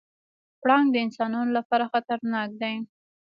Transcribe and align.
پړانګ 0.61 0.87
د 0.91 0.95
انسانانو 1.05 1.51
لپاره 1.57 1.89
خطرناک 1.93 2.49
دی. 2.61 2.75